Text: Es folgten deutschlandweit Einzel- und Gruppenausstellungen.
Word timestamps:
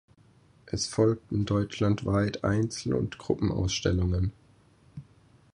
Es 0.65 0.87
folgten 0.87 1.45
deutschlandweit 1.45 2.43
Einzel- 2.43 2.95
und 2.95 3.19
Gruppenausstellungen. 3.19 4.33